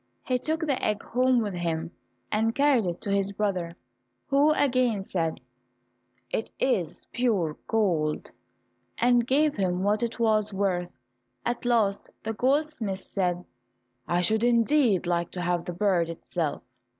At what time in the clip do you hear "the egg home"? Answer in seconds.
0.61-1.43